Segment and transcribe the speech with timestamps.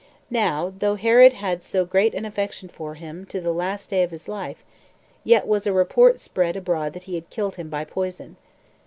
[0.31, 4.09] Now though Herod had so great an affection for him to the last day of
[4.09, 4.65] his life,
[5.23, 8.37] yet was a report spread abroad that he had killed him by poison.